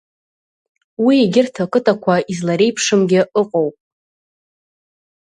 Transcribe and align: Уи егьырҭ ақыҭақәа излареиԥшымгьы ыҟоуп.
Уи 1.05 1.15
егьырҭ 1.23 1.55
ақыҭақәа 1.63 2.15
излареиԥшымгьы 2.31 3.21
ыҟоуп. 3.41 3.75